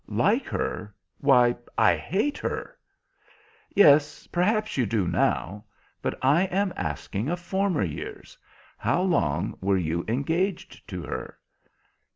[0.07, 0.95] "Like her?
[1.19, 2.75] Why, I hate her."
[3.75, 5.65] "Yes, perhaps you do now.
[6.01, 8.35] But I am asking of former years.
[8.79, 11.37] How long were you engaged to her?"